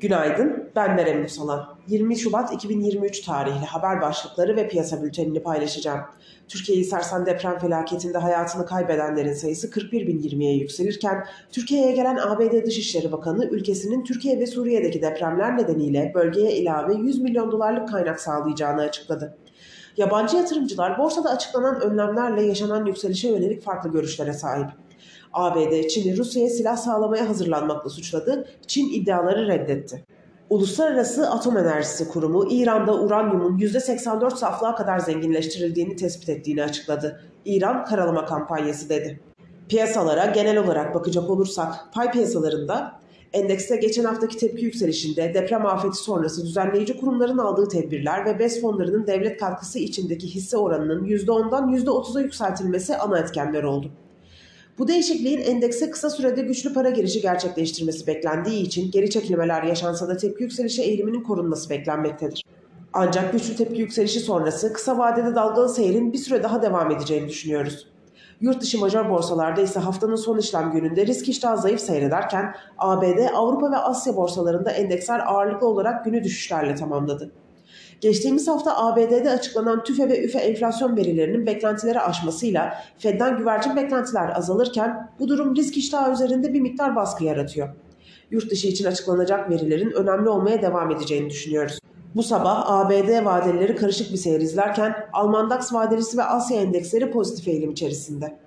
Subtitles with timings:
[0.00, 1.68] Günaydın, ben Merem Musalan.
[1.88, 6.00] 20 Şubat 2023 tarihli haber başlıkları ve piyasa bültenini paylaşacağım.
[6.48, 14.04] Türkiye'yi sarsan deprem felaketinde hayatını kaybedenlerin sayısı 41.020'ye yükselirken, Türkiye'ye gelen ABD Dışişleri Bakanı ülkesinin
[14.04, 19.38] Türkiye ve Suriye'deki depremler nedeniyle bölgeye ilave 100 milyon dolarlık kaynak sağlayacağını açıkladı.
[19.96, 24.70] Yabancı yatırımcılar borsada açıklanan önlemlerle yaşanan yükselişe yönelik farklı görüşlere sahip.
[25.32, 30.04] ABD, Çin'i Rusya'ya silah sağlamaya hazırlanmakla suçladı, Çin iddiaları reddetti.
[30.50, 37.20] Uluslararası Atom Enerjisi Kurumu İran'da uranyumun %84 saflığa kadar zenginleştirildiğini tespit ettiğini açıkladı.
[37.44, 39.20] İran karalama kampanyası dedi.
[39.68, 43.00] Piyasalara genel olarak bakacak olursak pay piyasalarında
[43.32, 49.06] endekste geçen haftaki tepki yükselişinde deprem afeti sonrası düzenleyici kurumların aldığı tedbirler ve BES fonlarının
[49.06, 53.90] devlet katkısı içindeki hisse oranının %10'dan %30'a yükseltilmesi ana etkenler oldu.
[54.80, 60.16] Bu değişikliğin endekse kısa sürede güçlü para girişi gerçekleştirmesi beklendiği için geri çekilmeler yaşansa da
[60.16, 62.44] tepki yükselişi eğiliminin korunması beklenmektedir.
[62.92, 67.88] Ancak güçlü tepki yükselişi sonrası kısa vadede dalgalı seyrin bir süre daha devam edeceğini düşünüyoruz.
[68.40, 73.72] Yurt dışı major borsalarda ise haftanın son işlem gününde risk iştahı zayıf seyrederken ABD, Avrupa
[73.72, 77.32] ve Asya borsalarında endeksler ağırlıklı olarak günü düşüşlerle tamamladı.
[78.00, 85.10] Geçtiğimiz hafta ABD'de açıklanan TÜFE ve ÜFE enflasyon verilerinin beklentileri aşmasıyla Fed'den güvercin beklentiler azalırken
[85.18, 87.68] bu durum risk iştahı üzerinde bir miktar baskı yaratıyor.
[88.30, 91.78] Yurt dışı için açıklanacak verilerin önemli olmaya devam edeceğini düşünüyoruz.
[92.14, 97.48] Bu sabah ABD vadeleri karışık bir seyir izlerken Alman DAX vadelisi ve Asya endeksleri pozitif
[97.48, 98.38] eğilim içerisinde.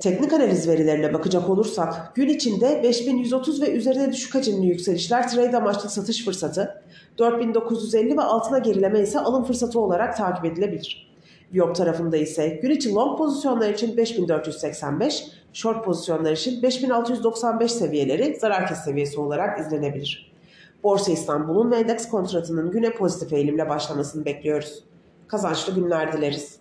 [0.00, 5.90] Teknik analiz verilerine bakacak olursak gün içinde 5130 ve üzerine düşük hacimli yükselişler trade amaçlı
[5.90, 6.82] satış fırsatı,
[7.18, 11.10] 4950 ve altına gerileme ise alım fırsatı olarak takip edilebilir.
[11.54, 18.66] Viyop tarafında ise gün için long pozisyonlar için 5485, short pozisyonlar için 5695 seviyeleri zarar
[18.66, 20.32] kes seviyesi olarak izlenebilir.
[20.82, 24.84] Borsa İstanbul'un ve endeks kontratının güne pozitif eğilimle başlamasını bekliyoruz.
[25.28, 26.60] Kazançlı günler dileriz.